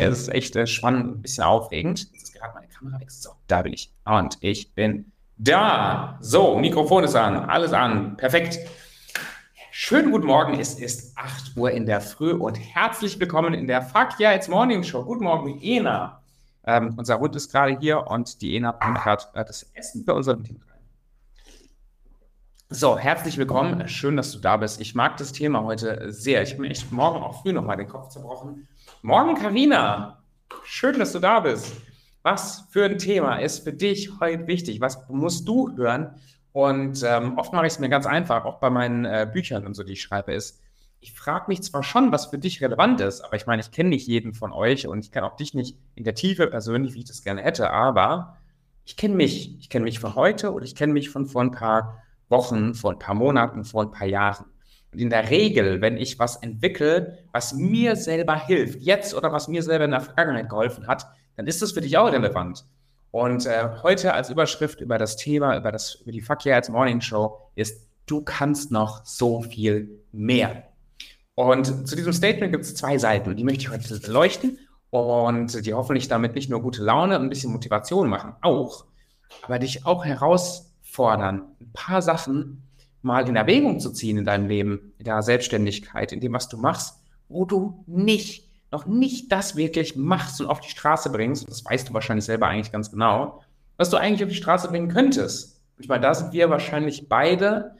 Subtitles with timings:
[0.00, 2.08] Es ist echt äh, spannend, ein bisschen aufregend.
[2.12, 3.10] Jetzt ist gerade meine Kamera weg.
[3.10, 3.92] So, da bin ich.
[4.04, 6.16] Und ich bin da.
[6.20, 8.16] So, Mikrofon ist an, alles an.
[8.16, 8.60] Perfekt.
[9.72, 10.60] Schönen guten Morgen.
[10.60, 14.46] Es ist 8 Uhr in der Früh und herzlich willkommen in der Fuck Yeah It's
[14.46, 15.02] Morning Show.
[15.02, 16.22] Guten Morgen, Ena.
[16.64, 20.44] Ähm, unser Hund ist gerade hier und die Ena hat äh, das Essen für unseren
[20.44, 20.80] Team rein.
[22.68, 23.88] So, herzlich willkommen.
[23.88, 24.80] Schön, dass du da bist.
[24.80, 26.42] Ich mag das Thema heute sehr.
[26.42, 28.68] Ich habe mir echt morgen auch früh nochmal den Kopf zerbrochen
[29.02, 30.22] Morgen, Karina.
[30.64, 31.72] Schön, dass du da bist.
[32.22, 34.80] Was für ein Thema ist für dich heute wichtig?
[34.80, 36.14] Was musst du hören?
[36.52, 39.74] Und ähm, oft mache ich es mir ganz einfach, auch bei meinen äh, Büchern und
[39.74, 40.60] so, die ich schreibe, ist,
[41.00, 43.90] ich frage mich zwar schon, was für dich relevant ist, aber ich meine, ich kenne
[43.90, 46.98] nicht jeden von euch und ich kenne auch dich nicht in der Tiefe persönlich, wie
[47.00, 48.36] ich das gerne hätte, aber
[48.84, 49.58] ich kenne mich.
[49.60, 52.92] Ich kenne mich von heute oder ich kenne mich von vor ein paar Wochen, vor
[52.92, 54.46] ein paar Monaten, vor ein paar Jahren.
[54.98, 59.62] In der Regel, wenn ich was entwickle, was mir selber hilft, jetzt oder was mir
[59.62, 62.64] selber in der Vergangenheit geholfen hat, dann ist das für dich auch relevant.
[63.10, 66.68] Und äh, heute als Überschrift über das Thema, über, das, über die Fuck Yeah als
[66.68, 70.64] Morning Show ist, du kannst noch so viel mehr.
[71.34, 74.58] Und zu diesem Statement gibt es zwei Seiten die möchte ich heute beleuchten
[74.90, 78.86] und die hoffentlich damit nicht nur gute Laune und ein bisschen Motivation machen, auch,
[79.42, 82.67] aber dich auch herausfordern, ein paar Sachen
[83.02, 86.56] mal in Erwägung zu ziehen in deinem Leben, in deiner Selbstständigkeit, in dem, was du
[86.56, 91.64] machst, wo du nicht, noch nicht das wirklich machst und auf die Straße bringst, das
[91.64, 93.42] weißt du wahrscheinlich selber eigentlich ganz genau,
[93.76, 95.60] was du eigentlich auf die Straße bringen könntest.
[95.78, 97.76] Ich meine, da sind wir wahrscheinlich beide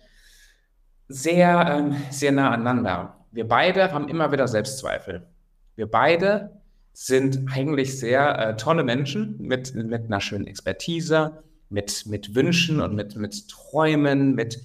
[1.09, 3.17] sehr, ähm, sehr nah aneinander.
[3.33, 5.27] Wir beide haben immer wieder Selbstzweifel.
[5.75, 6.61] Wir beide
[6.93, 12.95] sind eigentlich sehr äh, tolle Menschen mit, mit einer schönen Expertise, mit, mit Wünschen und
[12.95, 14.61] mit, mit Träumen, mit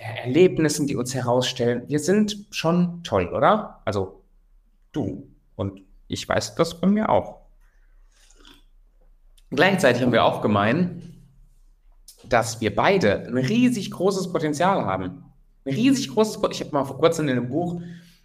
[0.00, 3.80] Erlebnissen, die uns herausstellen, wir sind schon toll, oder?
[3.84, 4.22] Also
[4.92, 7.40] du und ich weiß das bei mir auch.
[9.50, 11.02] Gleichzeitig haben wir auch gemein,
[12.28, 15.24] dass wir beide ein riesig großes Potenzial haben.
[15.64, 16.52] Ein riesig großes Potenzial.
[16.52, 17.80] Ich habe mal vor kurzem in einem Buch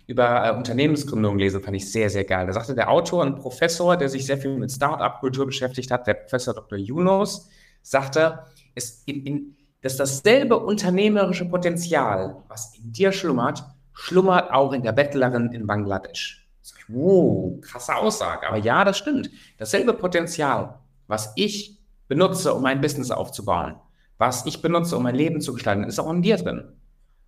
[0.07, 2.45] über äh, Unternehmensgründung gelesen, fand ich sehr, sehr geil.
[2.45, 6.13] Da sagte der Autor, ein Professor, der sich sehr viel mit Start-up-Kultur beschäftigt hat, der
[6.13, 6.77] Professor Dr.
[6.77, 7.49] Yunus,
[7.81, 8.39] sagte,
[8.75, 13.63] es in, in dass dasselbe unternehmerische Potenzial, was in dir schlummert,
[13.93, 16.49] schlummert auch in der Bettlerin in Bangladesch.
[16.87, 18.47] Wow, krasse Aussage.
[18.47, 19.29] Aber ja, das stimmt.
[19.59, 23.75] Dasselbe Potenzial, was ich benutze, um mein Business aufzubauen,
[24.17, 26.63] was ich benutze, um mein Leben zu gestalten, ist auch in dir drin.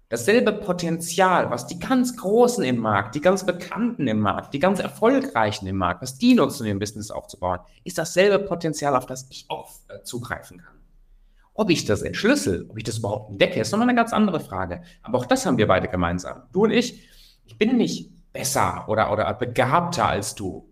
[0.10, 4.80] Dasselbe Potenzial, was die ganz Großen im Markt, die ganz Bekannten im Markt, die ganz
[4.80, 9.28] Erfolgreichen im Markt, was die nutzen, um ihr Business aufzubauen, ist dasselbe Potenzial, auf das
[9.30, 10.77] ich auch äh, zugreifen kann.
[11.60, 14.84] Ob ich das entschlüssel, ob ich das überhaupt entdecke, ist nochmal eine ganz andere Frage.
[15.02, 16.44] Aber auch das haben wir beide gemeinsam.
[16.54, 17.10] Du und ich,
[17.46, 20.72] ich bin nicht besser oder, oder begabter als du.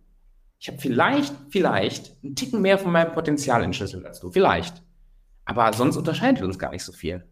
[0.60, 4.30] Ich habe vielleicht, vielleicht einen Ticken mehr von meinem Potenzial entschlüsselt als du.
[4.30, 4.84] Vielleicht.
[5.44, 7.28] Aber sonst unterscheidet uns gar nicht so viel.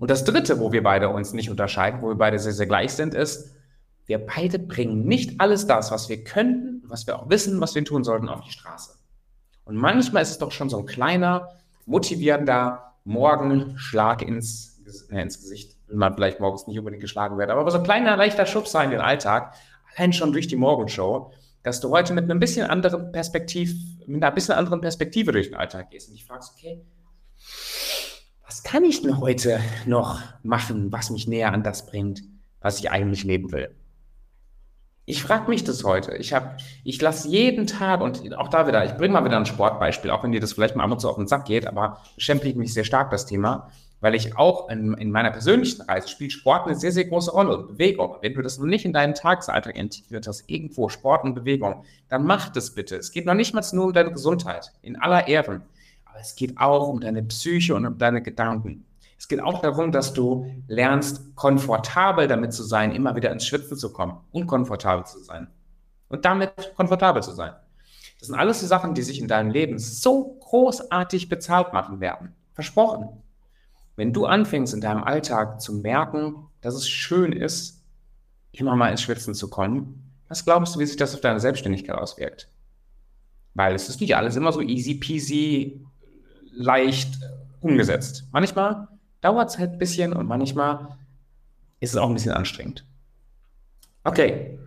[0.00, 2.92] Und das Dritte, wo wir beide uns nicht unterscheiden, wo wir beide sehr, sehr gleich
[2.92, 3.54] sind, ist,
[4.06, 7.84] wir beide bringen nicht alles das, was wir könnten, was wir auch wissen, was wir
[7.84, 8.98] tun sollten, auf die Straße.
[9.64, 11.48] Und manchmal ist es doch schon so ein kleiner,
[11.86, 15.76] motivierender Morgenschlag ins, äh, ins Gesicht.
[15.88, 18.90] Will man vielleicht morgens nicht unbedingt geschlagen werden, aber so ein kleiner, leichter Schubser in
[18.90, 19.54] den Alltag,
[19.94, 21.32] allein schon durch die Morgenshow,
[21.62, 23.74] dass du heute mit einem bisschen anderen Perspektiv,
[24.06, 26.84] mit einer bisschen anderen Perspektive durch den Alltag gehst und dich fragst, okay,
[28.44, 32.22] was kann ich denn heute noch machen, was mich näher an das bringt,
[32.60, 33.74] was ich eigentlich leben will?
[35.04, 36.16] Ich frage mich das heute.
[36.16, 39.46] Ich habe, ich lasse jeden Tag und auch da wieder, ich bringe mal wieder ein
[39.46, 42.00] Sportbeispiel, auch wenn dir das vielleicht mal ab und zu auf den Sack geht, aber
[42.14, 43.68] beschäftigt mich sehr stark das Thema,
[44.00, 47.56] weil ich auch in, in meiner persönlichen Reise spielt Sport eine sehr, sehr große Rolle
[47.56, 48.16] und Bewegung.
[48.20, 52.24] Wenn du das noch nicht in deinen Tagesalltag integriert hast, irgendwo Sport und Bewegung, dann
[52.24, 52.94] mach das bitte.
[52.94, 55.62] Es geht noch nicht mal nur um deine Gesundheit, in aller Ehren,
[56.04, 58.84] aber es geht auch um deine Psyche und um deine Gedanken.
[59.22, 63.76] Es geht auch darum, dass du lernst, komfortabel damit zu sein, immer wieder ins Schwitzen
[63.76, 65.46] zu kommen, unkomfortabel zu sein
[66.08, 67.52] und damit komfortabel zu sein.
[68.18, 72.34] Das sind alles die Sachen, die sich in deinem Leben so großartig bezahlt machen werden.
[72.54, 73.10] Versprochen.
[73.94, 77.80] Wenn du anfängst in deinem Alltag zu merken, dass es schön ist,
[78.50, 81.96] immer mal ins Schwitzen zu kommen, was glaubst du, wie sich das auf deine Selbstständigkeit
[81.96, 82.48] auswirkt?
[83.54, 85.86] Weil es ist nicht alles immer so easy peasy,
[86.50, 87.20] leicht
[87.60, 88.24] umgesetzt.
[88.32, 88.88] Manchmal
[89.22, 90.98] dauert es halt ein bisschen und manchmal
[91.80, 92.84] ist es auch ein bisschen anstrengend.
[94.04, 94.58] Okay.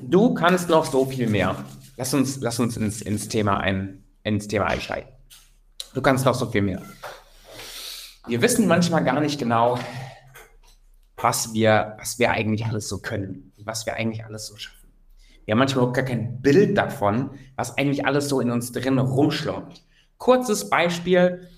[0.00, 1.64] Du kannst noch so viel mehr.
[1.96, 5.10] Lass uns, lass uns ins, ins, Thema ein, ins Thema einsteigen.
[5.94, 6.82] Du kannst noch so viel mehr.
[8.26, 9.78] Wir wissen manchmal gar nicht genau,
[11.16, 14.90] was wir, was wir eigentlich alles so können, was wir eigentlich alles so schaffen.
[15.44, 18.98] Wir haben manchmal auch gar kein Bild davon, was eigentlich alles so in uns drin
[18.98, 19.82] rumschlummert.
[20.18, 21.48] Kurzes Beispiel.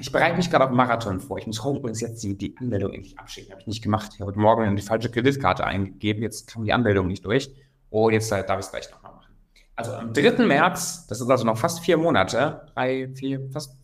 [0.00, 1.38] Ich bereite mich gerade auf einen Marathon vor.
[1.38, 3.52] Ich muss heute übrigens jetzt die, die Anmeldung endlich abschicken.
[3.52, 4.12] Habe ich nicht gemacht.
[4.14, 6.22] Ich habe heute Morgen die falsche Kreditkarte eingegeben.
[6.22, 7.50] Jetzt kam die Anmeldung nicht durch.
[7.90, 9.34] Oh, jetzt äh, darf ich es gleich nochmal machen.
[9.76, 10.46] Also am 3.
[10.46, 13.76] März, das ist also noch fast vier Monate, drei, vier, fast,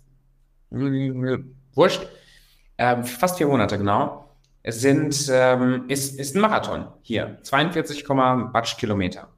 [0.70, 2.06] wurscht,
[2.76, 4.26] äh, fast vier Monate genau,
[4.62, 9.28] es sind, ähm, ist, ist ein Marathon hier, 42, Batsch Kilometer.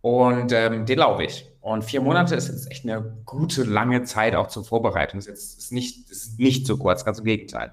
[0.00, 1.51] Und ähm, den laufe ich.
[1.62, 5.20] Und vier Monate ist jetzt echt eine gute, lange Zeit auch zur Vorbereitung.
[5.20, 7.72] Ist jetzt ist nicht, ist nicht so kurz, ganz im Gegenteil.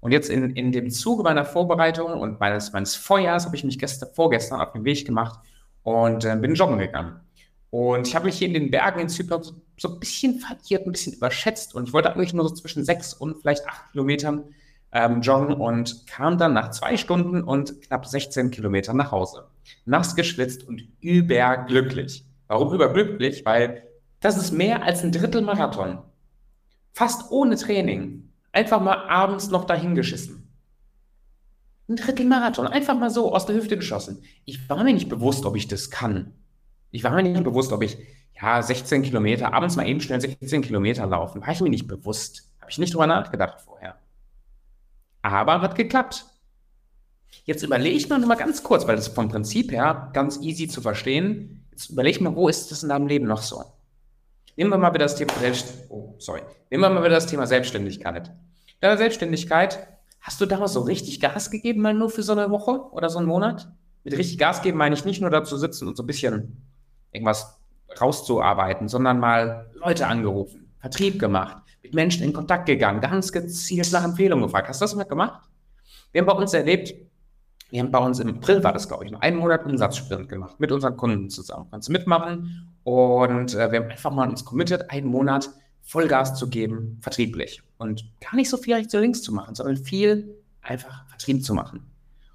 [0.00, 3.78] Und jetzt in, in dem Zuge meiner Vorbereitung und meines, meines Feuers habe ich mich
[3.78, 5.40] gestern, vorgestern auf den Weg gemacht
[5.82, 7.20] und äh, bin joggen gegangen.
[7.70, 10.86] Und ich habe mich hier in den Bergen in Zypern so, so ein bisschen verliert,
[10.86, 11.74] ein bisschen überschätzt.
[11.74, 14.44] Und ich wollte eigentlich nur so zwischen sechs und vielleicht acht Kilometern
[14.92, 19.46] ähm, joggen und kam dann nach zwei Stunden und knapp 16 Kilometern nach Hause.
[19.86, 22.26] Nass geschwitzt und überglücklich.
[22.52, 23.46] Warum überglücklich?
[23.46, 23.88] Weil
[24.20, 26.02] das ist mehr als ein Drittel Marathon.
[26.92, 28.30] Fast ohne Training.
[28.52, 30.52] Einfach mal abends noch dahingeschissen.
[31.88, 32.66] Ein Drittel Marathon.
[32.66, 34.22] Einfach mal so aus der Hüfte geschossen.
[34.44, 36.34] Ich war mir nicht bewusst, ob ich das kann.
[36.90, 37.96] Ich war mir nicht bewusst, ob ich
[38.38, 41.40] ja 16 Kilometer, abends mal eben schnell 16 Kilometer laufen.
[41.40, 42.52] War ich mir nicht bewusst.
[42.60, 43.96] Habe ich nicht drüber nachgedacht vorher.
[45.22, 46.26] Aber hat geklappt.
[47.46, 50.82] Jetzt überlege ich noch mal ganz kurz, weil das vom Prinzip her ganz easy zu
[50.82, 51.61] verstehen.
[51.72, 53.64] Jetzt überlege ich mir, wo ist das in deinem Leben noch so?
[54.56, 56.42] Nehmen wir mal wieder das Thema Selbst oh, sorry.
[56.70, 58.28] Nehmen wir mal wieder das Thema Selbstständigkeit.
[58.28, 59.88] In deiner Selbstständigkeit
[60.20, 63.18] hast du damals so richtig Gas gegeben, mal nur für so eine Woche oder so
[63.18, 63.68] einen Monat?
[64.04, 66.62] Mit richtig Gas geben meine ich nicht nur dazu sitzen und so ein bisschen
[67.10, 67.58] irgendwas
[68.00, 74.04] rauszuarbeiten, sondern mal Leute angerufen, Vertrieb gemacht, mit Menschen in Kontakt gegangen, ganz gezielt nach
[74.04, 74.68] Empfehlungen gefragt.
[74.68, 75.48] Hast du das mal gemacht?
[76.12, 76.94] Wir haben bei uns erlebt,
[77.72, 80.60] wir haben bei uns im April war das, glaube ich, noch einen Monat Umsatzsprint gemacht
[80.60, 81.68] mit unseren Kunden zusammen.
[81.70, 82.70] Kannst du mitmachen?
[82.84, 85.48] Und äh, wir haben einfach mal uns committed, einen Monat
[85.80, 87.62] Vollgas zu geben, vertrieblich.
[87.78, 91.54] Und gar nicht so viel rechts oder links zu machen, sondern viel einfach Vertrieb zu
[91.54, 91.78] machen.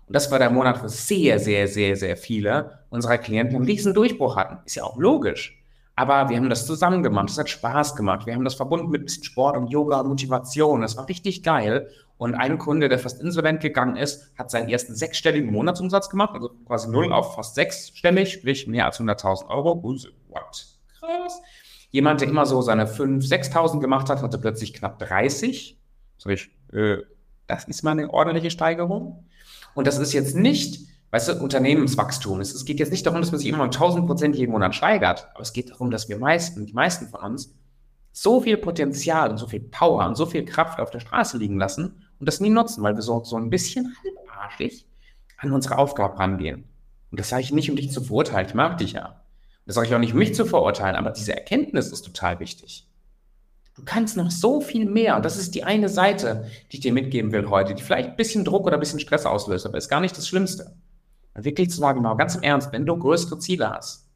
[0.07, 3.93] Und das war der Monat, wo sehr, sehr, sehr, sehr viele unserer Klienten einen riesen
[3.93, 4.57] Durchbruch hatten.
[4.65, 5.61] Ist ja auch logisch.
[5.95, 7.29] Aber wir haben das zusammen gemacht.
[7.29, 8.25] Es hat Spaß gemacht.
[8.25, 10.81] Wir haben das verbunden mit ein bisschen Sport und Yoga und Motivation.
[10.81, 11.89] Das war richtig geil.
[12.17, 16.49] Und ein Kunde, der fast insolvent gegangen ist, hat seinen ersten sechsstelligen Monatsumsatz gemacht, also
[16.65, 19.83] quasi null auf fast sechsstellig, sprich mehr als 100.000 Euro.
[19.83, 20.65] What?
[20.99, 21.41] Krass.
[21.91, 25.79] Jemand, der immer so seine 5.000, 6.000 gemacht hat, hatte plötzlich knapp 30.
[26.17, 26.97] Sag ich, äh,
[27.45, 29.25] das ist mal eine ordentliche Steigerung.
[29.75, 32.41] Und das ist jetzt nicht weißt du, Unternehmenswachstum.
[32.41, 34.75] Es, es geht jetzt nicht darum, dass man sich immer um 1000 Prozent jeden Monat
[34.75, 37.55] steigert, aber es geht darum, dass wir meisten, die meisten von uns,
[38.11, 41.57] so viel Potenzial und so viel Power und so viel Kraft auf der Straße liegen
[41.57, 44.85] lassen und das nie nutzen, weil wir so, so ein bisschen halbarschig
[45.37, 46.65] an unsere Aufgabe rangehen.
[47.11, 48.47] Und das sage ich nicht, um dich zu verurteilen.
[48.47, 49.21] Ich mag dich ja.
[49.65, 52.87] Das sage ich auch nicht, um mich zu verurteilen, aber diese Erkenntnis ist total wichtig.
[53.75, 55.15] Du kannst noch so viel mehr.
[55.15, 58.15] Und das ist die eine Seite, die ich dir mitgeben will heute, die vielleicht ein
[58.15, 60.75] bisschen Druck oder ein bisschen Stress auslöst, aber ist gar nicht das Schlimmste
[61.43, 64.06] wirklich zu sagen, mal ganz im Ernst, wenn du größere Ziele hast,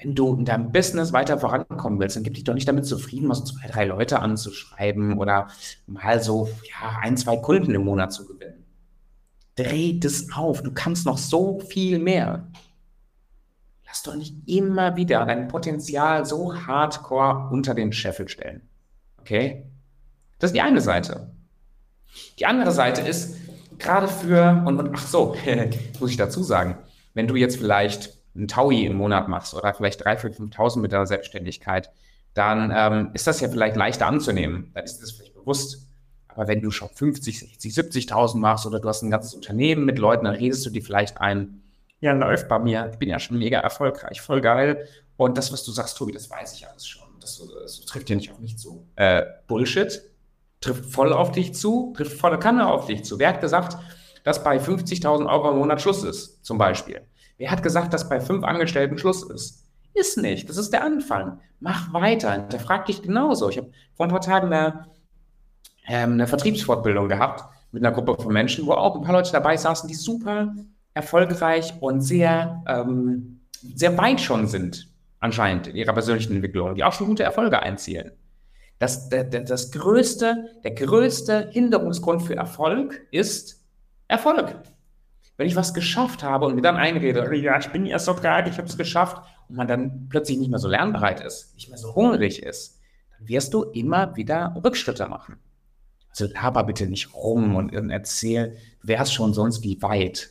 [0.00, 3.26] wenn du in deinem Business weiter vorankommen willst, dann gib dich doch nicht damit zufrieden,
[3.26, 5.48] mal so zwei, drei Leute anzuschreiben oder
[5.86, 8.64] mal so ja, ein, zwei Kunden im Monat zu gewinnen.
[9.56, 10.62] Dreh das auf.
[10.62, 12.46] Du kannst noch so viel mehr.
[13.86, 18.68] Lass doch nicht immer wieder dein Potenzial so hardcore unter den Scheffel stellen.
[19.18, 19.66] Okay?
[20.38, 21.32] Das ist die eine Seite.
[22.38, 23.34] Die andere Seite ist,
[23.78, 25.34] gerade für, und, und ach so,
[26.00, 26.78] muss ich dazu sagen,
[27.14, 31.06] wenn du jetzt vielleicht einen Taui im Monat machst oder vielleicht 3.000, 5.000 mit deiner
[31.06, 31.90] Selbstständigkeit,
[32.34, 34.70] dann ähm, ist das ja vielleicht leichter anzunehmen.
[34.74, 35.86] Dann ist das vielleicht bewusst.
[36.28, 37.72] Aber wenn du schon 50, 60,
[38.08, 41.20] 70.000 machst oder du hast ein ganzes Unternehmen mit Leuten, dann redest du dir vielleicht
[41.20, 41.62] ein,
[42.00, 44.86] ja, läuft bei mir, ich bin ja schon mega erfolgreich, voll geil.
[45.16, 47.08] Und das, was du sagst, Tobi, das weiß ich alles schon.
[47.20, 48.86] Das, das trifft ja nicht auf mich zu.
[48.94, 50.00] Äh, Bullshit
[50.60, 53.18] trifft voll auf dich zu, trifft volle Kanne auf dich zu.
[53.18, 53.76] Wer hat gesagt,
[54.22, 57.02] dass bei 50.000 Euro im Monat Schluss ist, zum Beispiel?
[57.38, 59.64] Wer hat gesagt, dass bei fünf Angestellten Schluss ist?
[59.94, 60.48] Ist nicht.
[60.48, 61.40] Das ist der Anfang.
[61.60, 62.38] Mach weiter.
[62.38, 63.48] Der fragt dich genauso.
[63.48, 64.86] Ich habe vor ein paar Tagen eine,
[65.86, 69.56] ähm, eine Vertriebsfortbildung gehabt mit einer Gruppe von Menschen, wo auch ein paar Leute dabei
[69.56, 70.54] saßen, die super
[70.94, 73.40] erfolgreich und sehr, ähm,
[73.74, 74.88] sehr weit schon sind,
[75.20, 78.12] anscheinend in ihrer persönlichen Entwicklung, die auch schon gute Erfolge einzielen.
[78.78, 83.64] Das, der, das größte, der größte Hinderungsgrund für Erfolg ist
[84.06, 84.56] Erfolg.
[85.38, 88.50] Wenn ich was geschafft habe und mir dann einrede, ja, ich bin erst so gerade,
[88.50, 91.78] ich habe es geschafft, und man dann plötzlich nicht mehr so lernbereit ist, nicht mehr
[91.78, 92.80] so hungrig ist,
[93.16, 95.36] dann wirst du immer wieder Rückschritte machen.
[96.10, 100.30] Also laber bitte nicht rum und erzähl, du wärst schon sonst wie weit.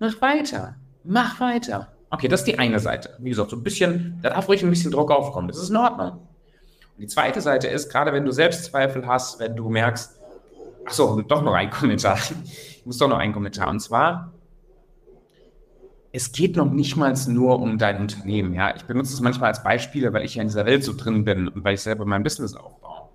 [0.00, 0.74] Mach weiter.
[1.04, 1.88] Mach weiter.
[2.10, 3.16] Okay, das ist die eine Seite.
[3.20, 5.46] Wie gesagt, so ein bisschen, da darf ruhig ein bisschen Druck aufkommen.
[5.46, 6.10] Das ist in Ordnung.
[6.10, 10.18] Und die zweite Seite ist, gerade wenn du Selbstzweifel hast, wenn du merkst,
[10.84, 12.18] ach so, doch noch ein Kommentar.
[12.90, 13.68] Muss doch noch einen Kommentar.
[13.68, 14.32] Und zwar,
[16.10, 18.52] es geht noch nicht mal nur um dein Unternehmen.
[18.52, 21.24] Ja, ich benutze es manchmal als Beispiele, weil ich ja in dieser Welt so drin
[21.24, 23.10] bin und weil ich selber mein Business aufbaue.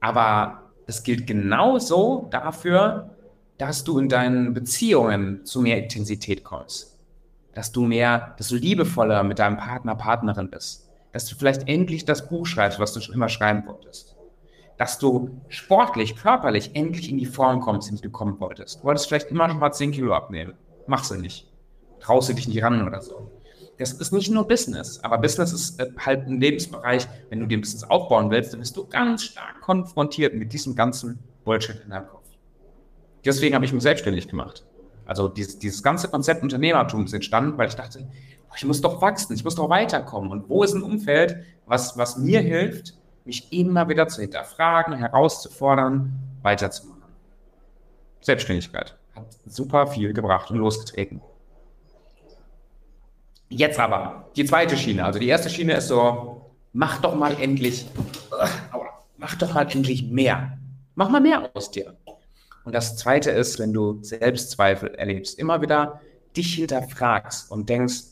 [0.00, 3.16] Aber es gilt genauso dafür,
[3.56, 7.00] dass du in deinen Beziehungen zu mehr Intensität kommst.
[7.54, 10.86] Dass du mehr, dass du liebevoller mit deinem Partner, Partnerin bist.
[11.12, 14.17] Dass du vielleicht endlich das Buch schreibst, was du schon immer schreiben wolltest.
[14.78, 18.80] Dass du sportlich, körperlich endlich in die Form kommst, in die du kommen wolltest.
[18.80, 20.54] Du wolltest vielleicht immer noch mal 10 Kilo abnehmen.
[20.86, 21.52] Machst du nicht.
[22.00, 23.30] Traust du dich nicht ran oder so.
[23.78, 27.06] Das ist nicht nur Business, aber Business ist äh, halt ein Lebensbereich.
[27.30, 31.20] Wenn du den Business aufbauen willst, dann bist du ganz stark konfrontiert mit diesem ganzen
[31.44, 32.26] Bullshit in deinem Kopf.
[33.24, 34.64] Deswegen habe ich mich selbstständig gemacht.
[35.06, 38.08] Also dieses, dieses ganze Konzept Unternehmertum ist entstanden, weil ich dachte,
[38.56, 40.32] ich muss doch wachsen, ich muss doch weiterkommen.
[40.32, 42.97] Und wo ist ein Umfeld, was, was mir hilft,
[43.28, 47.02] mich immer wieder zu hinterfragen, herauszufordern, weiterzumachen?
[48.22, 51.20] Selbstständigkeit hat super viel gebracht und losgetreten.
[53.50, 55.04] Jetzt aber die zweite Schiene.
[55.04, 57.86] Also die erste Schiene ist so, mach doch mal endlich,
[59.18, 60.58] mach doch mal endlich mehr.
[60.94, 61.96] Mach mal mehr aus dir.
[62.64, 66.00] Und das zweite ist, wenn du Selbstzweifel erlebst, immer wieder
[66.36, 68.04] dich hinterfragst und denkst,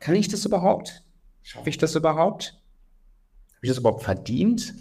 [0.00, 1.02] kann ich das überhaupt?
[1.42, 2.60] Schaffe ich das überhaupt?
[3.64, 4.74] Ich das überhaupt verdient?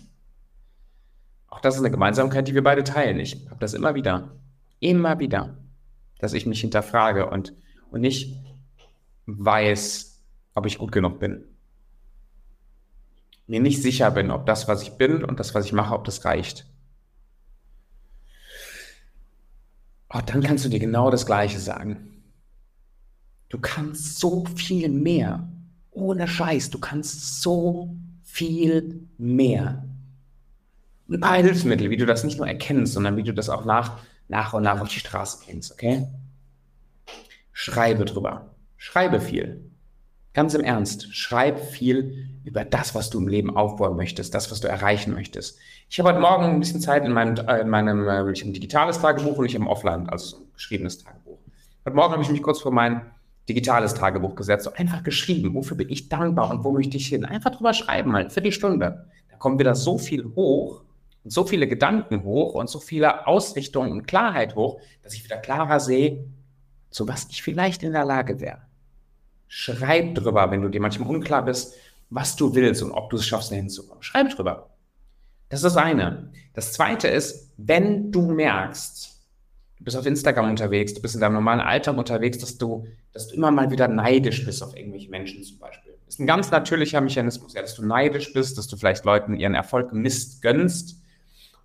[1.48, 3.18] Auch das ist eine Gemeinsamkeit, die wir beide teilen.
[3.18, 4.36] Ich habe das immer wieder,
[4.82, 5.58] immer wieder,
[6.20, 7.54] dass ich mich hinterfrage und,
[7.92, 8.44] und nicht
[9.26, 10.22] weiß,
[10.54, 11.46] ob ich gut genug bin.
[13.48, 16.04] Mir nicht sicher bin, ob das, was ich bin und das, was ich mache, ob
[16.04, 16.66] das reicht.
[20.14, 22.22] Oh, dann kannst du dir genau das Gleiche sagen.
[23.48, 25.48] Du kannst so viel mehr.
[25.92, 27.96] Ohne Scheiß, du kannst so
[28.34, 29.84] viel mehr.
[31.08, 34.00] Ein paar Hilfsmittel, wie du das nicht nur erkennst, sondern wie du das auch nach,
[34.28, 36.08] nach und nach auf die Straße kennst, okay?
[37.52, 38.56] Schreibe drüber.
[38.76, 39.70] Schreibe viel.
[40.34, 44.62] Ganz im Ernst, schreib viel über das, was du im Leben aufbauen möchtest, das, was
[44.62, 45.60] du erreichen möchtest.
[45.88, 48.50] Ich habe heute Morgen ein bisschen Zeit in meinem, äh, in meinem äh, ich habe
[48.50, 51.38] ein digitales Tagebuch und ich habe ein Offline, also ein geschriebenes Tagebuch.
[51.86, 53.13] Heute Morgen habe ich mich kurz vor mein
[53.50, 57.26] digitales Tagebuch gesetzt, so einfach geschrieben, wofür bin ich dankbar und wo möchte ich hin.
[57.26, 59.06] Einfach drüber schreiben, mal für die Stunde.
[59.30, 60.82] Da kommt wieder so viel hoch
[61.24, 65.38] und so viele Gedanken hoch und so viele Ausrichtungen und Klarheit hoch, dass ich wieder
[65.38, 66.26] klarer sehe,
[66.90, 68.62] zu was ich vielleicht in der Lage wäre.
[69.48, 71.76] Schreib drüber, wenn du dir manchmal unklar bist,
[72.10, 74.02] was du willst und ob du es schaffst, dahin zu kommen.
[74.04, 74.70] Schreib drüber.
[75.50, 76.32] Das ist das eine.
[76.54, 79.13] Das zweite ist, wenn du merkst,
[79.84, 83.28] du bist auf Instagram unterwegs, du bist in deinem normalen Alltag unterwegs, dass du, dass
[83.28, 85.92] du immer mal wieder neidisch bist auf irgendwelche Menschen zum Beispiel.
[86.06, 89.36] Das ist ein ganz natürlicher Mechanismus, ja, dass du neidisch bist, dass du vielleicht Leuten
[89.36, 91.02] ihren Erfolg Mist gönnst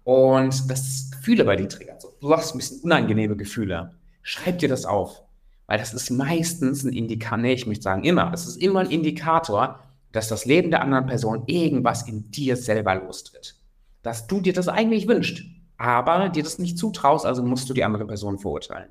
[0.02, 2.02] und das Gefühle bei dir triggert.
[2.20, 3.94] du hast ein bisschen unangenehme Gefühle.
[4.22, 5.22] Schreib dir das auf.
[5.68, 8.90] Weil das ist meistens ein Indikator, nee, ich möchte sagen immer, es ist immer ein
[8.90, 9.78] Indikator,
[10.10, 13.54] dass das Leben der anderen Person irgendwas in dir selber lostritt.
[14.02, 15.44] Dass du dir das eigentlich wünschst,
[15.78, 18.90] aber dir das nicht zutraust, also musst du die andere Person verurteilen.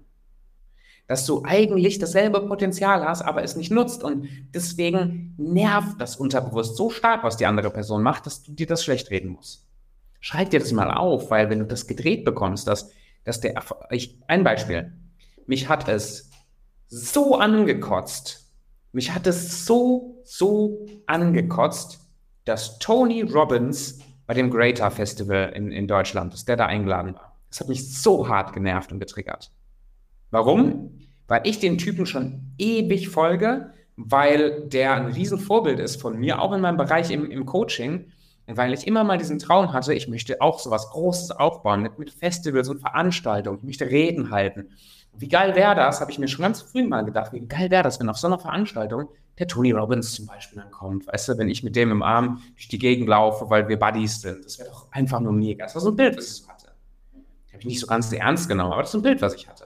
[1.05, 6.75] Dass du eigentlich dasselbe Potenzial hast, aber es nicht nutzt und deswegen nervt das unterbewusst
[6.75, 9.65] so stark, was die andere Person macht, dass du dir das schlecht reden musst.
[10.19, 12.91] Schreib dir das mal auf, weil wenn du das gedreht bekommst, dass,
[13.23, 14.91] dass der, ich, ein Beispiel,
[15.45, 16.29] mich hat es
[16.87, 18.45] so angekotzt.
[18.91, 21.99] Mich hat es so, so angekotzt,
[22.45, 27.37] dass Tony Robbins bei dem Greater Festival in, in Deutschland, dass der da eingeladen war.
[27.49, 29.51] Das hat mich so hart genervt und getriggert.
[30.31, 30.99] Warum?
[31.27, 36.51] Weil ich den Typen schon ewig folge, weil der ein Riesenvorbild ist von mir, auch
[36.51, 38.11] in meinem Bereich im, im Coaching.
[38.45, 41.81] Und weil ich immer mal diesen Traum hatte, ich möchte auch so was Großes aufbauen
[41.81, 43.57] mit, mit Festivals und Veranstaltungen.
[43.59, 44.71] Ich möchte Reden halten.
[45.19, 47.83] Wie geil wäre das, habe ich mir schon ganz früh mal gedacht, wie geil wäre
[47.83, 49.09] das, wenn auf so einer Veranstaltung
[49.39, 51.07] der Tony Robbins zum Beispiel dann kommt.
[51.07, 54.21] Weißt du, wenn ich mit dem im Arm durch die Gegend laufe, weil wir Buddies
[54.21, 54.45] sind.
[54.45, 55.65] Das wäre doch einfach nur mega.
[55.65, 56.67] Das war so ein Bild, was ich so hatte.
[57.51, 59.65] Habe ich nicht so ganz ernst genommen, aber das ist ein Bild, was ich hatte.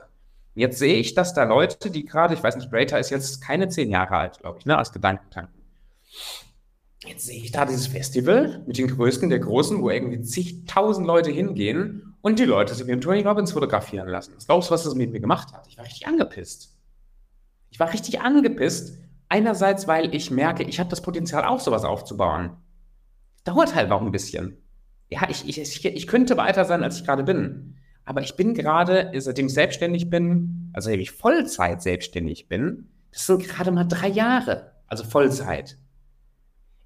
[0.53, 3.70] Jetzt sehe ich, dass da Leute, die gerade, ich weiß nicht, Greater ist jetzt keine
[3.70, 5.62] zehn Jahre alt, glaube ich, ne, als Gedankentanken.
[7.05, 11.31] Jetzt sehe ich da dieses Festival mit den Größten der Großen, wo irgendwie zigtausend Leute
[11.31, 14.33] hingehen und die Leute sind mit Tony Robbins fotografieren lassen.
[14.35, 15.67] Was glaubst du, was das mit mir gemacht hat?
[15.67, 16.77] Ich war richtig angepisst.
[17.69, 18.99] Ich war richtig angepisst.
[19.29, 22.57] Einerseits, weil ich merke, ich habe das Potenzial, auch sowas aufzubauen.
[23.43, 24.57] Dauert halt auch ein bisschen.
[25.09, 27.77] Ja, ich, ich, ich, ich könnte weiter sein, als ich gerade bin.
[28.05, 33.25] Aber ich bin gerade, seitdem ich selbstständig bin, also wenn ich Vollzeit selbstständig bin, das
[33.25, 35.77] sind gerade mal drei Jahre, also Vollzeit.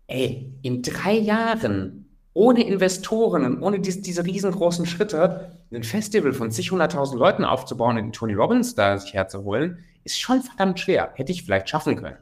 [0.07, 2.04] Ey, in drei Jahren
[2.35, 7.97] ohne Investoren und ohne dies, diese riesengroßen Schritte ein Festival von zig hunderttausend Leuten aufzubauen
[7.97, 11.11] und den Tony Robbins da sich herzuholen, ist schon verdammt schwer.
[11.15, 12.17] Hätte ich vielleicht schaffen können.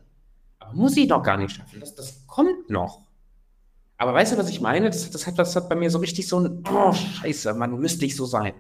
[0.60, 1.80] Aber muss ich doch gar nicht schaffen.
[1.80, 3.02] Das, das kommt noch.
[3.98, 4.86] Aber weißt du, was ich meine?
[4.92, 8.06] Das, das, hat, das hat bei mir so richtig so ein, oh, scheiße, man müsste
[8.06, 8.54] ich so sein.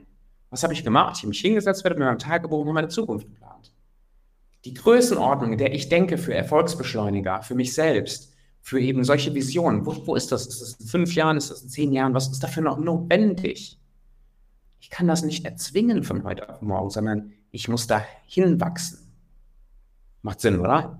[0.49, 1.17] Was habe ich gemacht?
[1.17, 3.71] Ich habe mich hingesetzt, werde mit meinem Tagebuch und meine Zukunft geplant.
[4.65, 8.32] Die Größenordnung, in der ich denke für Erfolgsbeschleuniger, für mich selbst,
[8.63, 10.47] für eben solche Visionen, wo, wo ist das?
[10.47, 11.35] Ist das in fünf Jahren?
[11.35, 12.13] Ist das in zehn Jahren?
[12.13, 13.77] Was ist dafür noch notwendig?
[14.79, 18.99] Ich kann das nicht erzwingen von heute auf morgen, sondern ich muss da hinwachsen.
[20.21, 20.97] Macht Sinn, oder?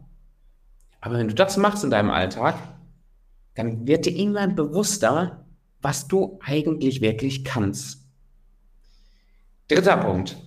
[1.00, 2.55] Aber wenn du das machst in deinem Alltag,
[3.55, 5.46] dann wird dir irgendwann bewusster,
[5.82, 8.05] was du eigentlich wirklich kannst.
[9.70, 10.38] Dritter Punkt.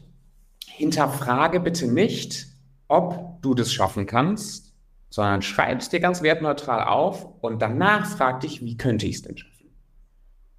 [0.67, 2.47] Hinterfrage bitte nicht,
[2.89, 4.66] ob du das schaffen kannst,
[5.09, 9.23] sondern schreib es dir ganz wertneutral auf und danach frag dich, wie könnte ich es
[9.23, 9.71] denn schaffen?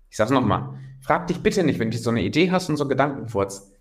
[0.10, 0.80] Ich sage es nochmal.
[1.02, 3.72] Frag dich bitte nicht, wenn du so eine Idee hast und so Gedankenfurz,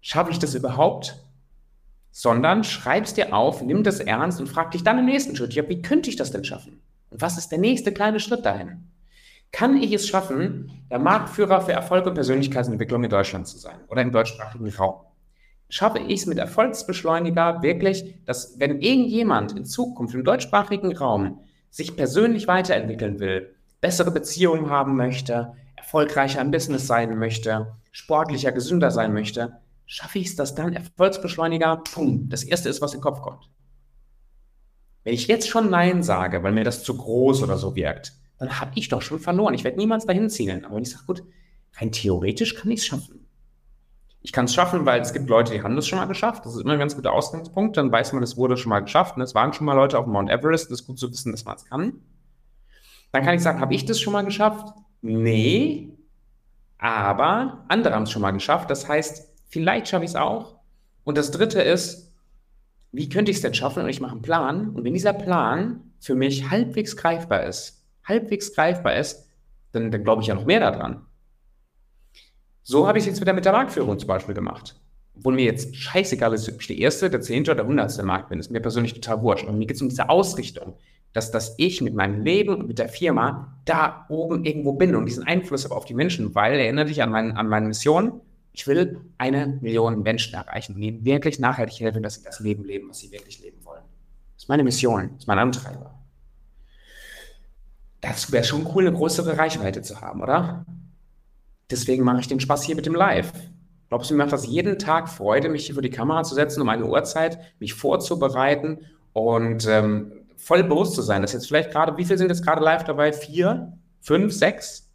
[0.00, 1.22] schaffe ich das überhaupt?
[2.10, 5.54] Sondern schreib es dir auf, nimm das ernst und frag dich dann im nächsten Schritt,
[5.54, 6.80] ja, wie könnte ich das denn schaffen?
[7.10, 8.90] Und was ist der nächste kleine Schritt dahin?
[9.52, 14.02] Kann ich es schaffen, der Marktführer für Erfolg und Persönlichkeitsentwicklung in Deutschland zu sein oder
[14.02, 15.00] im deutschsprachigen Raum?
[15.68, 21.96] Schaffe ich es mit Erfolgsbeschleuniger wirklich, dass wenn irgendjemand in Zukunft im deutschsprachigen Raum sich
[21.96, 29.12] persönlich weiterentwickeln will, bessere Beziehungen haben möchte, erfolgreicher im Business sein möchte, sportlicher, gesünder sein
[29.12, 33.22] möchte, schaffe ich es, dass dann Erfolgsbeschleuniger, pum, das erste ist, was in den Kopf
[33.22, 33.50] kommt.
[35.04, 38.60] Wenn ich jetzt schon Nein sage, weil mir das zu groß oder so wirkt, dann
[38.60, 39.54] habe ich doch schon verloren.
[39.54, 40.64] Ich werde niemals dahin zielen.
[40.64, 41.22] Aber wenn ich sage, gut,
[41.74, 43.25] rein theoretisch kann ich es schaffen.
[44.26, 46.44] Ich kann es schaffen, weil es gibt Leute, die haben das schon mal geschafft.
[46.44, 47.76] Das ist immer ein ganz guter Ausgangspunkt.
[47.76, 49.14] Dann weiß man, es wurde schon mal geschafft.
[49.14, 50.68] Und es waren schon mal Leute auf Mount Everest.
[50.68, 52.00] Das ist gut zu wissen, dass man es kann.
[53.12, 54.74] Dann kann ich sagen, habe ich das schon mal geschafft?
[55.00, 55.96] Nee,
[56.76, 58.68] aber andere haben es schon mal geschafft.
[58.68, 60.56] Das heißt, vielleicht schaffe ich es auch.
[61.04, 62.12] Und das dritte ist,
[62.90, 63.84] wie könnte ich es denn schaffen?
[63.84, 64.70] Und ich mache einen Plan.
[64.70, 69.28] Und wenn dieser Plan für mich halbwegs greifbar ist, halbwegs greifbar ist,
[69.70, 71.06] dann, dann glaube ich ja noch mehr daran.
[72.68, 74.74] So habe ich es jetzt wieder mit der Marktführung zum Beispiel gemacht.
[75.16, 78.08] Obwohl mir jetzt scheißegal ist, ob ich der Erste, der Zehnte oder der Hundertste im
[78.08, 78.38] Markt bin.
[78.38, 79.44] Das ist mir persönlich total wurscht.
[79.44, 80.74] Aber mir geht es um diese Ausrichtung
[81.16, 85.06] dass, dass ich mit meinem Leben und mit der Firma da oben irgendwo bin und
[85.06, 88.20] diesen Einfluss habe auf die Menschen, weil erinnere dich an, mein, an meine Mission.
[88.52, 92.64] Ich will eine Million Menschen erreichen und ihnen wirklich nachhaltig helfen, dass sie das Leben
[92.64, 93.80] leben, was sie wirklich leben wollen.
[94.34, 95.98] Das ist meine Mission, das ist mein Antreiber.
[98.02, 100.66] Das wäre schon cool, eine größere Reichweite zu haben, oder?
[101.70, 103.32] Deswegen mache ich den Spaß hier mit dem Live.
[103.88, 106.60] Glaubst du, mir macht das jeden Tag Freude, mich hier vor die Kamera zu setzen,
[106.60, 108.80] um eine Uhrzeit, mich vorzubereiten
[109.12, 112.62] und ähm, voll bewusst zu sein, dass jetzt vielleicht gerade, wie viele sind jetzt gerade
[112.62, 113.12] live dabei?
[113.12, 114.90] Vier, fünf, sechs?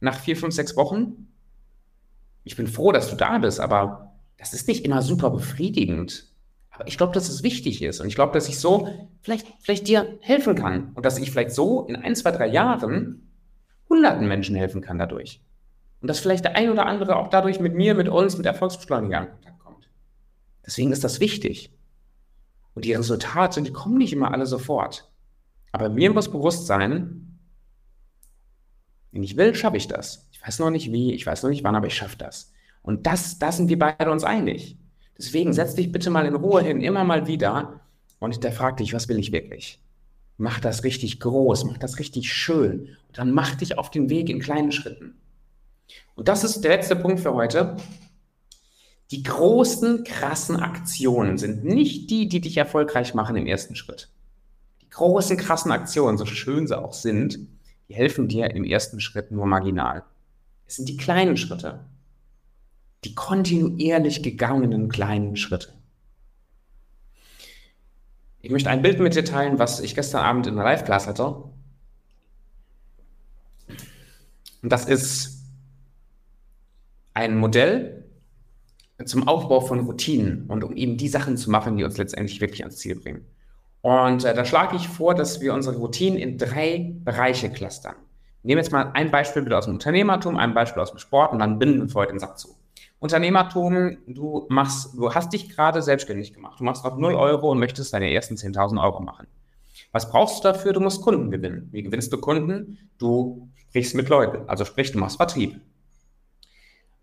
[0.00, 1.28] Nach vier, fünf, sechs Wochen?
[2.44, 6.28] Ich bin froh, dass du da bist, aber das ist nicht immer super befriedigend.
[6.70, 8.00] Aber ich glaube, dass es wichtig ist.
[8.00, 8.88] Und ich glaube, dass ich so
[9.22, 10.92] vielleicht, vielleicht dir helfen kann.
[10.94, 13.32] Und dass ich vielleicht so in ein, zwei, drei Jahren
[13.88, 15.42] hunderten Menschen helfen kann dadurch.
[16.00, 19.24] Und dass vielleicht der ein oder andere auch dadurch mit mir, mit uns, mit Erfolgsbeschleunigern
[19.24, 19.90] in Kontakt kommt.
[20.64, 21.72] Deswegen ist das wichtig.
[22.74, 25.10] Und die Resultate, die kommen nicht immer alle sofort.
[25.72, 27.38] Aber mir muss bewusst sein,
[29.10, 30.28] wenn ich will, schaffe ich das.
[30.30, 32.52] Ich weiß noch nicht wie, ich weiß noch nicht wann, aber ich schaffe das.
[32.82, 34.78] Und das, da sind wir beide uns einig.
[35.16, 37.80] Deswegen setz dich bitte mal in Ruhe hin, immer mal wieder
[38.20, 39.82] und hinterfrag dich, was will ich wirklich?
[40.36, 44.30] Mach das richtig groß, mach das richtig schön und dann mach dich auf den Weg
[44.30, 45.16] in kleinen Schritten.
[46.14, 47.76] Und das ist der letzte Punkt für heute.
[49.10, 54.10] Die großen, krassen Aktionen sind nicht die, die dich erfolgreich machen im ersten Schritt.
[54.82, 57.38] Die großen, krassen Aktionen, so schön sie auch sind,
[57.88, 60.04] die helfen dir im ersten Schritt nur marginal.
[60.66, 61.86] Es sind die kleinen Schritte.
[63.04, 65.72] Die kontinuierlich gegangenen kleinen Schritte.
[68.40, 71.44] Ich möchte ein Bild mit dir teilen, was ich gestern Abend in der Live-Class hatte.
[74.62, 75.37] Und das ist
[77.18, 78.04] ein Modell,
[79.04, 82.62] zum Aufbau von Routinen und um eben die Sachen zu machen, die uns letztendlich wirklich
[82.62, 83.26] ans Ziel bringen.
[83.80, 87.94] Und äh, da schlage ich vor, dass wir unsere Routinen in drei Bereiche clustern.
[88.42, 91.40] Wir nehmen jetzt mal ein Beispiel aus dem Unternehmertum, ein Beispiel aus dem Sport und
[91.40, 92.56] dann binden wir heute den Sack zu.
[93.00, 96.60] Unternehmertum, du machst, du hast dich gerade selbstständig gemacht.
[96.60, 99.26] Du machst auf 0 Euro und möchtest deine ersten 10.000 Euro machen.
[99.92, 100.72] Was brauchst du dafür?
[100.72, 101.68] Du musst Kunden gewinnen.
[101.72, 102.78] Wie gewinnst du Kunden?
[102.98, 104.48] Du sprichst mit Leuten.
[104.48, 105.60] Also sprich, du machst Vertrieb.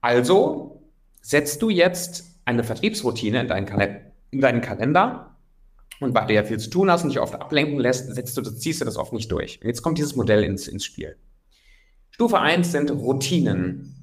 [0.05, 0.83] Also
[1.23, 5.35] setzt du jetzt eine Vertriebsroutine in deinen, Kal in deinen Kalender
[5.99, 8.43] und weil du ja viel zu tun hast und dich oft ablenken lässt, setzt du
[8.43, 9.59] ziehst du das oft nicht durch.
[9.63, 11.17] Und jetzt kommt dieses Modell ins, ins Spiel.
[12.11, 13.95] Stufe 1 sind Routinen.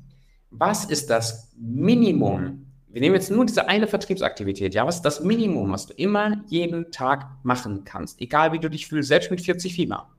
[0.50, 2.66] Was ist das Minimum?
[2.88, 4.74] Wir nehmen jetzt nur diese eine Vertriebsaktivität.
[4.74, 8.20] Ja, was ist das Minimum, was du immer jeden Tag machen kannst?
[8.20, 10.10] Egal wie du dich fühlst, selbst mit 40 Fieber.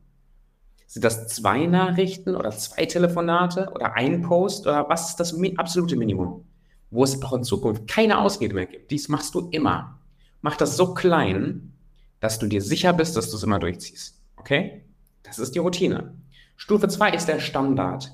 [0.93, 5.95] Sind das zwei Nachrichten oder zwei Telefonate oder ein Post oder was ist das absolute
[5.95, 6.45] Minimum?
[6.91, 8.91] Wo es auch in Zukunft keine Ausrede mehr gibt.
[8.91, 9.97] Dies machst du immer.
[10.41, 11.73] Mach das so klein,
[12.19, 14.21] dass du dir sicher bist, dass du es immer durchziehst.
[14.35, 14.83] Okay?
[15.23, 16.13] Das ist die Routine.
[16.57, 18.11] Stufe 2 ist der Standard.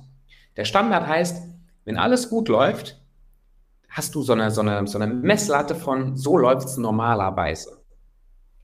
[0.56, 1.50] Der Standard heißt,
[1.84, 2.98] wenn alles gut läuft,
[3.90, 7.84] hast du so eine, so eine, so eine Messlatte von, so läuft es normalerweise.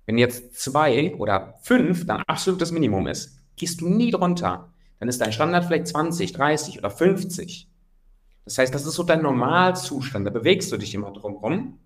[0.06, 4.70] Wenn jetzt zwei oder fünf dein absolutes Minimum ist, gehst du nie drunter.
[5.00, 7.70] Dann ist dein Standard vielleicht 20, 30 oder 50.
[8.46, 10.26] Das heißt, das ist so dein Normalzustand.
[10.26, 11.80] Da bewegst du dich immer drum rum.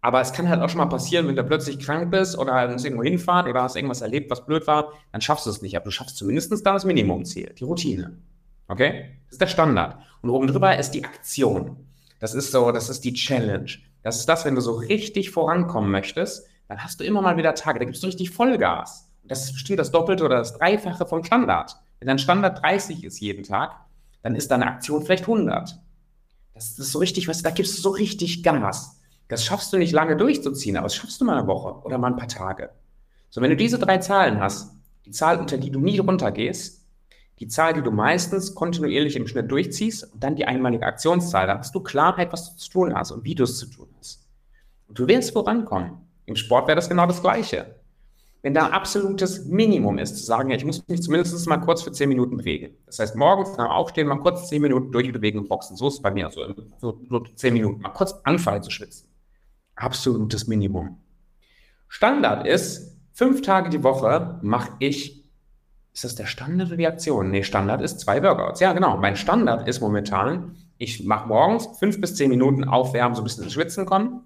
[0.00, 3.04] Aber es kann halt auch schon mal passieren, wenn du plötzlich krank bist oder irgendwo
[3.04, 5.76] hinfahren oder hast irgendwas erlebt, was blöd war, dann schaffst du es nicht.
[5.76, 8.18] Aber du schaffst zumindest da das Minimumziel, die Routine.
[8.66, 9.16] Okay?
[9.26, 9.98] Das ist der Standard.
[10.20, 11.76] Und oben drüber ist die Aktion.
[12.18, 13.70] Das ist so, das ist die Challenge.
[14.02, 17.54] Das ist das, wenn du so richtig vorankommen möchtest, dann hast du immer mal wieder
[17.54, 19.08] Tage, da gibst du richtig Vollgas.
[19.24, 21.76] Das steht das Doppelte oder das Dreifache vom Standard.
[21.98, 23.76] Wenn dein Standard 30 ist jeden Tag,
[24.22, 25.78] dann ist deine Aktion vielleicht 100.
[26.54, 29.00] Das ist so richtig, was, da gibst du so richtig Gas.
[29.28, 32.08] Das schaffst du nicht lange durchzuziehen, aber das schaffst du mal eine Woche oder mal
[32.08, 32.70] ein paar Tage.
[33.30, 34.74] So, wenn du diese drei Zahlen hast,
[35.06, 36.82] die Zahl, unter die du nie runtergehst,
[37.38, 41.58] die Zahl, die du meistens kontinuierlich im Schnitt durchziehst und dann die einmalige Aktionszahl, dann
[41.58, 44.28] hast du Klarheit, was du zu tun hast und wie du es zu tun hast.
[44.86, 45.92] Und du wirst vorankommen.
[46.26, 47.74] Im Sport wäre das genau das Gleiche.
[48.42, 51.82] Wenn da ein absolutes Minimum ist, zu sagen, ja, ich muss mich zumindest mal kurz
[51.82, 52.76] für zehn Minuten bewegen.
[52.86, 55.76] Das heißt, morgens nach Aufstehen mal kurz zehn Minuten durchbewegen und boxen.
[55.76, 56.28] So ist es bei mir.
[56.30, 57.80] So, so, so zehn Minuten.
[57.82, 59.12] Mal kurz anfangen zu schwitzen
[59.76, 60.98] absolutes Minimum.
[61.88, 65.24] Standard ist, fünf Tage die Woche mache ich,
[65.92, 67.30] ist das der Standard oder die Aktion?
[67.30, 68.60] Nee, Standard ist zwei Workouts.
[68.60, 68.96] Ja, genau.
[68.96, 73.44] Mein Standard ist momentan, ich mache morgens fünf bis zehn Minuten aufwärmen, so ein bisschen
[73.44, 74.22] ins Schwitzen kommen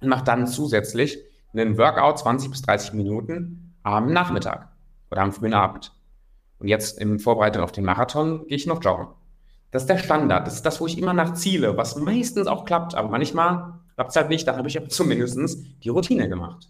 [0.00, 1.18] und mache dann zusätzlich
[1.52, 4.68] einen Workout 20 bis 30 Minuten am Nachmittag
[5.10, 5.92] oder am frühen Abend.
[6.58, 9.08] Und jetzt im Vorbereitung auf den Marathon gehe ich noch joggen.
[9.70, 10.46] Das ist der Standard.
[10.46, 14.10] Das ist das, wo ich immer nach ziele, was meistens auch klappt, aber manchmal klappt
[14.10, 14.46] es halt nicht.
[14.46, 16.68] Dann habe ich aber zumindest die Routine gemacht.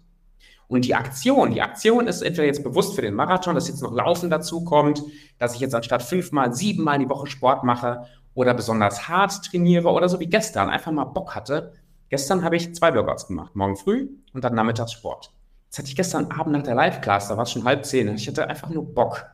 [0.68, 3.92] Und die Aktion, die Aktion ist entweder jetzt bewusst für den Marathon, dass jetzt noch
[3.92, 5.02] Laufen dazu kommt,
[5.38, 10.08] dass ich jetzt anstatt fünfmal, siebenmal die Woche Sport mache oder besonders hart trainiere oder
[10.08, 11.72] so wie gestern einfach mal Bock hatte.
[12.10, 15.32] Gestern habe ich zwei Workouts gemacht, morgen früh und dann nachmittags Sport.
[15.66, 18.16] Jetzt hatte ich gestern Abend nach der Live-Class, da war es schon halb zehn, und
[18.16, 19.24] ich hatte einfach nur Bock.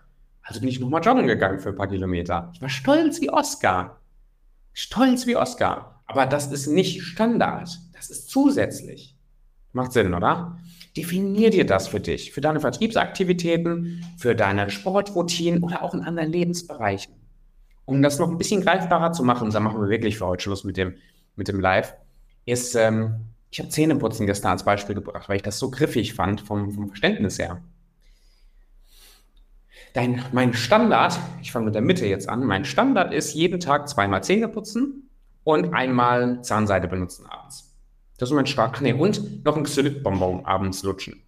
[0.42, 2.50] Also bin ich nochmal joggen gegangen für ein paar Kilometer.
[2.54, 3.98] Ich war stolz wie Oscar.
[4.74, 6.02] Stolz wie Oscar.
[6.06, 7.78] Aber das ist nicht Standard.
[7.94, 9.16] Das ist zusätzlich.
[9.72, 10.58] Macht Sinn, oder?
[10.94, 16.30] Definier dir das für dich, für deine Vertriebsaktivitäten, für deine Sportroutinen oder auch in anderen
[16.30, 17.14] Lebensbereichen.
[17.86, 20.64] Um das noch ein bisschen greifbarer zu machen, dann machen wir wirklich für heute Schluss
[20.64, 20.96] mit dem,
[21.36, 21.96] mit dem Live,
[22.46, 26.40] ist, ähm, ich habe Zähneputzen gestern als Beispiel gebracht, weil ich das so griffig fand
[26.40, 27.62] vom, vom Verständnis her.
[29.92, 33.88] Dein, mein Standard, ich fange mit der Mitte jetzt an, mein Standard ist jeden Tag
[33.88, 35.10] zweimal Zähne putzen
[35.44, 37.74] und einmal Zahnseide benutzen abends.
[38.18, 38.80] Das ist mein Start.
[38.80, 41.22] Nee, und noch ein Xylitbonbon abends lutschen.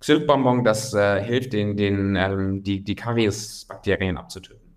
[0.00, 4.74] Xylitbonbon, das äh, hilft, den, den, ähm, die, die Kariesbakterien abzutöten.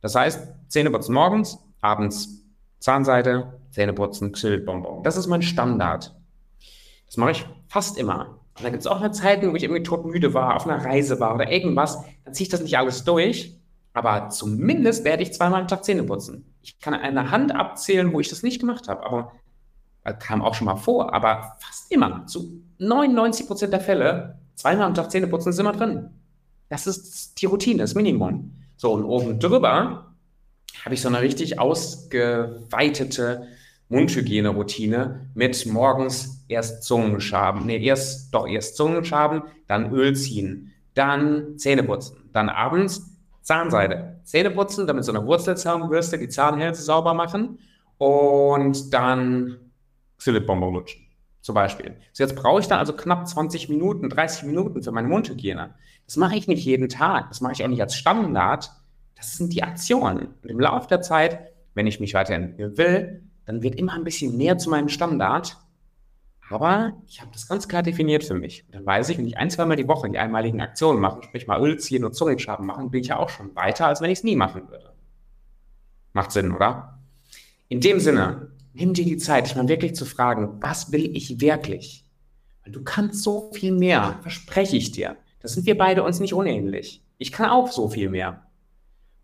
[0.00, 2.42] Das heißt, Zähne putzen morgens, abends
[2.78, 5.02] Zahnseide, Zähne putzen, Xylitbonbon.
[5.02, 6.14] Das ist mein Standard.
[7.06, 8.40] Das mache ich fast immer.
[8.56, 11.20] Und da gibt es auch mal Zeiten, wo ich irgendwie todmüde war, auf einer Reise
[11.20, 12.02] war oder irgendwas.
[12.24, 13.56] Dann ziehe ich das nicht alles durch.
[13.92, 16.54] Aber zumindest werde ich zweimal am Tag Zähne putzen.
[16.62, 19.04] Ich kann an einer Hand abzählen, wo ich das nicht gemacht habe.
[19.04, 19.32] Aber
[20.04, 21.12] äh, kam auch schon mal vor.
[21.12, 25.72] Aber fast immer, zu 99 Prozent der Fälle, zweimal am Tag Zähne putzen ist immer
[25.72, 26.10] drin.
[26.68, 28.52] Das ist die Routine, das Minimum.
[28.76, 30.14] So, und oben drüber
[30.84, 33.48] habe ich so eine richtig ausgeweitete
[33.90, 41.82] Mundhygiene-Routine mit morgens erst Zungenschaben, nee, erst, doch erst Zungenschaben, dann Öl ziehen, dann Zähne
[41.82, 47.58] putzen, dann abends Zahnseide, Zähne putzen, damit so eine Wurzelzahnbürste die Zahnhälse sauber machen
[47.98, 49.56] und dann
[50.18, 51.02] Xylitbonbon lutschen,
[51.40, 51.96] zum Beispiel.
[52.12, 55.74] So jetzt brauche ich dann also knapp 20 Minuten, 30 Minuten für meine Mundhygiene.
[56.06, 58.70] Das mache ich nicht jeden Tag, das mache ich auch nicht als Standard.
[59.16, 60.28] Das sind die Aktionen.
[60.42, 61.40] Und im Laufe der Zeit,
[61.74, 65.56] wenn ich mich weiterentwickeln will, dann wird immer ein bisschen näher zu meinem Standard.
[66.48, 68.64] Aber ich habe das ganz klar definiert für mich.
[68.66, 71.48] Und dann weiß ich, wenn ich ein, zweimal die Woche die einmaligen Aktionen mache, sprich
[71.48, 74.18] mal Öl ziehen und Zungenschaben machen, bin ich ja auch schon weiter, als wenn ich
[74.18, 74.92] es nie machen würde.
[76.12, 77.00] Macht Sinn, oder?
[77.68, 81.40] In dem Sinne, nimm dir die Zeit, dich mal wirklich zu fragen, was will ich
[81.40, 82.04] wirklich?
[82.62, 85.16] Weil du kannst so viel mehr, verspreche ich dir.
[85.40, 87.02] Das sind wir beide uns nicht unähnlich.
[87.18, 88.46] Ich kann auch so viel mehr.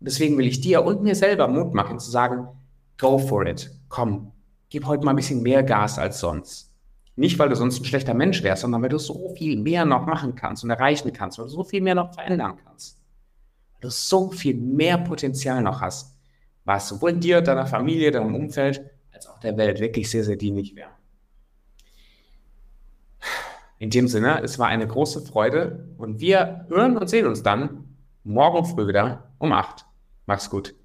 [0.01, 2.49] Und deswegen will ich dir und mir selber Mut machen, zu sagen,
[2.97, 3.71] go for it.
[3.89, 4.31] Komm,
[4.69, 6.73] gib heute mal ein bisschen mehr Gas als sonst.
[7.15, 10.05] Nicht, weil du sonst ein schlechter Mensch wärst, sondern weil du so viel mehr noch
[10.05, 13.01] machen kannst und erreichen kannst, weil du so viel mehr noch verändern kannst.
[13.73, 16.15] Weil du so viel mehr Potenzial noch hast,
[16.63, 20.75] was sowohl dir, deiner Familie, deinem Umfeld, als auch der Welt wirklich sehr, sehr dienlich
[20.75, 20.91] wäre.
[23.79, 27.95] In dem Sinne, es war eine große Freude und wir hören und sehen uns dann
[28.23, 29.85] morgen früh wieder um 8.
[30.25, 30.75] Mach's gut.